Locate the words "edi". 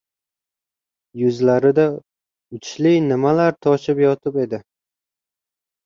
4.49-4.65